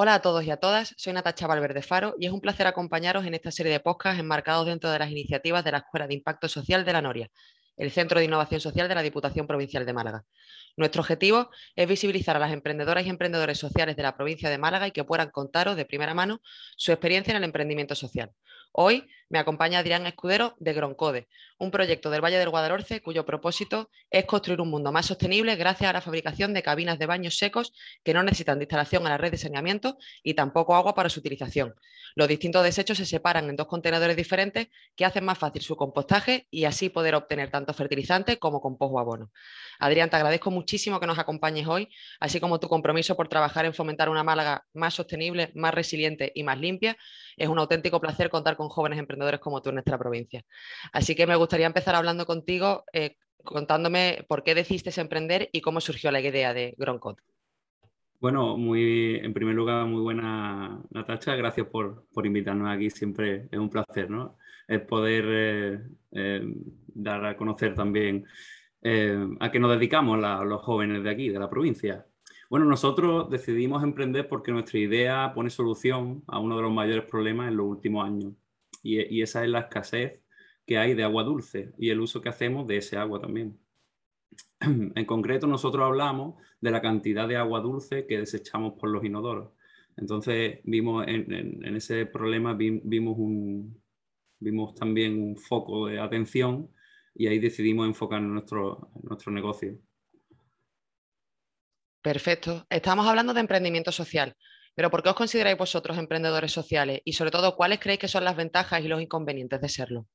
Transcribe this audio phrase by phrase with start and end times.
[0.00, 3.26] Hola a todos y a todas, soy Natacha Valverde Faro y es un placer acompañaros
[3.26, 6.48] en esta serie de podcasts enmarcados dentro de las iniciativas de la Escuela de Impacto
[6.48, 7.28] Social de la Noria,
[7.76, 10.24] el Centro de Innovación Social de la Diputación Provincial de Málaga.
[10.76, 14.86] Nuestro objetivo es visibilizar a las emprendedoras y emprendedores sociales de la provincia de Málaga
[14.86, 16.42] y que puedan contaros de primera mano
[16.76, 18.30] su experiencia en el emprendimiento social.
[18.70, 21.28] Hoy me acompaña Adrián Escudero de Groncode,
[21.58, 25.90] un proyecto del Valle del Guadalhorce cuyo propósito es construir un mundo más sostenible gracias
[25.90, 27.72] a la fabricación de cabinas de baños secos
[28.04, 31.20] que no necesitan de instalación a la red de saneamiento y tampoco agua para su
[31.20, 31.74] utilización.
[32.14, 36.46] Los distintos desechos se separan en dos contenedores diferentes que hacen más fácil su compostaje
[36.50, 39.30] y así poder obtener tanto fertilizante como compost o abono.
[39.78, 43.74] Adrián, te agradezco muchísimo que nos acompañes hoy, así como tu compromiso por trabajar en
[43.74, 46.96] fomentar una Málaga más sostenible, más resiliente y más limpia.
[47.36, 50.44] Es un auténtico placer contar con jóvenes emprendedores como tú en nuestra provincia.
[50.92, 55.80] Así que me gustaría empezar hablando contigo, eh, contándome por qué decidiste emprender y cómo
[55.80, 57.22] surgió la idea de Groncode.
[58.20, 63.70] Bueno, muy, en primer lugar, muy buena Natacha, gracias por, invitarnos aquí, siempre es un
[63.70, 64.36] placer, ¿no?
[64.66, 65.80] El poder eh,
[66.12, 66.42] eh,
[66.86, 68.26] dar a conocer también
[69.40, 72.06] a qué nos dedicamos los jóvenes de aquí, de la provincia.
[72.50, 77.48] Bueno, nosotros decidimos emprender porque nuestra idea pone solución a uno de los mayores problemas
[77.48, 78.32] en los últimos años,
[78.96, 80.20] y, esa es la escasez
[80.66, 83.58] que hay de agua dulce y el uso que hacemos de ese agua también.
[84.60, 89.52] En concreto, nosotros hablamos de la cantidad de agua dulce que desechamos por los inodoros.
[89.96, 93.16] Entonces, vimos en, ese problema, vimos,
[94.38, 96.70] vimos también un foco de atención
[97.14, 99.76] y ahí decidimos enfocar nuestro, nuestro negocio.
[102.00, 102.64] Perfecto.
[102.70, 104.36] Estamos hablando de emprendimiento social.
[104.78, 107.00] Pero ¿por qué os consideráis vosotros emprendedores sociales?
[107.04, 110.06] Y sobre todo, ¿cuáles creéis que son las ventajas y los inconvenientes de serlo?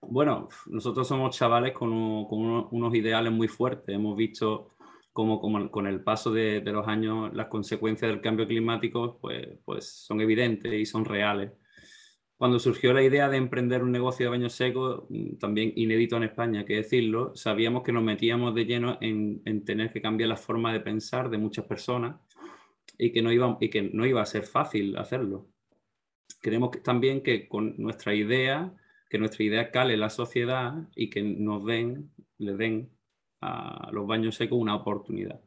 [0.00, 3.94] Bueno, nosotros somos chavales con, unos ideales muy fuertes.
[3.94, 4.70] Hemos visto
[5.12, 5.38] cómo,
[5.70, 10.72] con el paso de, los años las consecuencias del cambio climático pues, pues son evidentes
[10.72, 11.52] y son reales.
[12.38, 16.22] Cuando surgió la idea de emprender un negocio de baños secos, mm, también inédito en
[16.22, 20.38] España, que decirlo, sabíamos que nos metíamos de lleno en, en tener que cambiar la
[20.38, 22.16] forma de pensar de muchas personas
[22.98, 25.48] y que no iba, y que no iba a ser fácil hacerlo.
[26.42, 28.74] Queremos también que con nuestra idea,
[29.08, 32.90] que nuestra idea cale la sociedad y que nos den, le den
[33.40, 35.40] a los baños secos una oportunidad.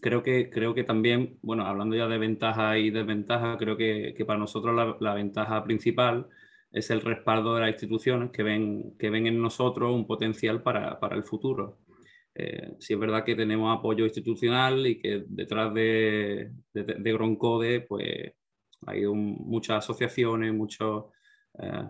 [0.00, 4.24] Creo que, creo que también, bueno, hablando ya de ventajas y desventajas, creo que, que
[4.24, 6.28] para nosotros la, la, ventaja principal
[6.72, 10.98] es el respaldo de las instituciones que ven, que ven en nosotros un potencial para,
[11.00, 11.78] para el futuro.
[12.36, 18.32] Eh, sí es verdad que tenemos apoyo institucional y que detrás de, de, Groncode pues,
[18.86, 21.06] hay muchas asociaciones, muchos
[21.60, 21.86] eh,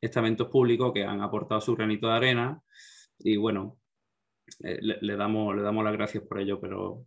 [0.00, 2.60] estamentos públicos que han aportado su granito de arena
[3.18, 3.78] y bueno,
[4.64, 7.04] eh, le, damos, le damos las gracias por ello, pero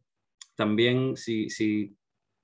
[0.55, 1.97] también si, si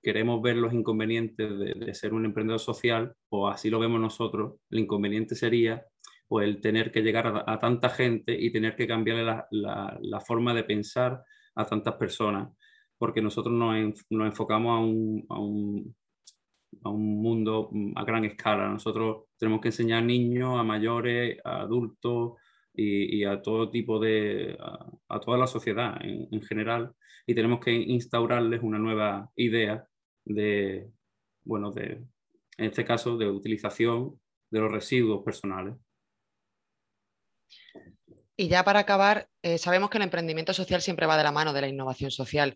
[0.03, 4.59] queremos ver los inconvenientes de, de, ser un emprendedor social, o así lo vemos nosotros,
[4.69, 5.85] el inconveniente sería
[6.29, 10.63] pues el tener que llegar a, tanta gente y tener que cambiarle la, forma de
[10.63, 11.23] pensar
[11.55, 12.55] a tantas personas,
[12.99, 13.75] porque nosotros nos,
[14.11, 14.77] enfocamos
[15.27, 15.95] a un,
[16.83, 18.69] mundo a gran escala.
[18.69, 22.33] Nosotros tenemos que enseñar a niños, a mayores, a adultos
[22.75, 24.55] y, a todo tipo de,
[25.09, 26.93] a, toda la sociedad en, general,
[27.25, 29.83] y tenemos que instaurarles una nueva idea
[30.25, 30.91] de,
[31.43, 32.03] bueno, de,
[32.57, 34.19] en este caso, de utilización
[34.51, 35.73] de los residuos personales.
[38.39, 41.51] Y ya para acabar, eh, sabemos que el emprendimiento social siempre va de la mano
[41.51, 42.55] de la innovación social.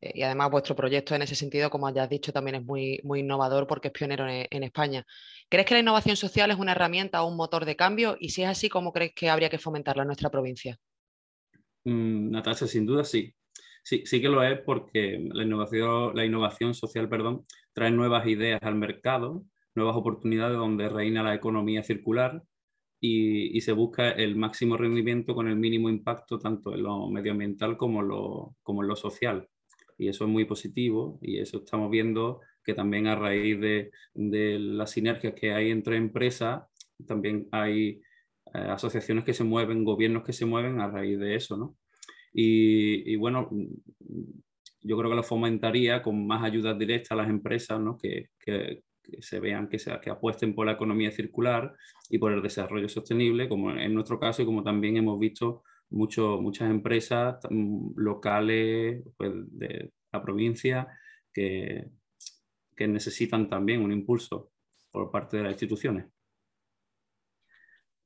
[0.00, 3.00] Eh, y además vuestro proyecto en ese sentido, como ya has dicho, también es muy,
[3.16, 5.04] innovador porque es pionero en, España.
[5.48, 8.16] ¿Crees que la innovación social es una herramienta o un motor de cambio?
[8.20, 10.78] Y si es así, ¿cómo crees que habría que fomentarla en nuestra provincia?
[11.82, 13.34] Mm, Natasha, sin duda sí.
[13.82, 14.06] sí.
[14.06, 18.76] Sí que lo es porque la innovación, la innovación social perdón, trae nuevas ideas al
[18.76, 19.42] mercado,
[19.74, 22.44] nuevas oportunidades donde reina la economía circular
[23.06, 28.00] y, se busca el máximo rendimiento con el mínimo impacto tanto en lo medioambiental como,
[28.02, 29.46] en lo social.
[29.98, 34.58] Y eso es muy positivo y eso estamos viendo que también a raíz de, de
[34.58, 36.62] las sinergias que hay entre empresas,
[37.06, 38.00] también hay
[38.54, 41.76] eh, asociaciones que se mueven, gobiernos que se mueven a raíz de eso, ¿no?
[42.32, 43.48] Y, bueno,
[44.80, 47.96] yo creo que lo fomentaría con más ayudas directas a las empresas, ¿no?
[47.96, 48.30] Que,
[49.04, 51.74] que se vean, que, que apuesten por la economía circular
[52.08, 56.40] y por el desarrollo sostenible, como en nuestro caso y como también hemos visto mucho,
[56.40, 60.88] muchas empresas mm, locales pues, de la provincia
[61.32, 61.88] que,
[62.76, 64.50] que necesitan también un impulso
[64.90, 66.06] por parte de las instituciones.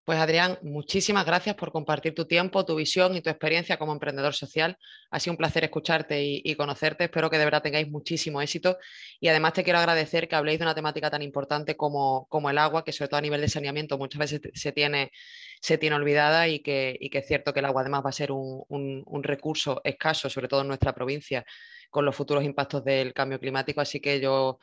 [0.08, 4.32] Pues Adrián, muchísimas gracias por compartir tu tiempo, tu visión y tu experiencia como emprendedor
[4.32, 4.78] social.
[5.10, 7.04] Ha sido un placer escucharte y, conocerte.
[7.04, 8.78] Espero que de verdad tengáis muchísimo éxito.
[9.20, 12.56] Y además te quiero agradecer que habléis de una temática tan importante como, como el
[12.56, 15.12] agua, que sobre todo a nivel de saneamiento muchas veces se tiene,
[15.60, 18.12] se tiene olvidada y que, y que es cierto que el agua además va a
[18.12, 21.44] ser un, un recurso escaso, sobre todo en nuestra provincia,
[21.90, 23.82] con los futuros impactos del cambio climático.
[23.82, 24.58] Así que yo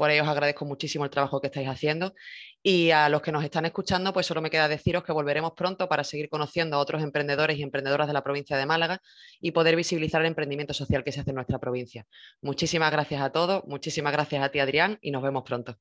[0.00, 2.14] por ello os agradezco muchísimo el trabajo que estáis haciendo.
[2.62, 5.90] Y a los que nos están escuchando, pues solo me queda deciros que volveremos pronto
[5.90, 9.02] para seguir conociendo a otros emprendedores y emprendedoras de la provincia de Málaga
[9.42, 12.06] y poder visibilizar el emprendimiento social que se hace en nuestra provincia.
[12.40, 15.76] Muchísimas gracias a todos, muchísimas gracias a ti Adrián y nos vemos pronto.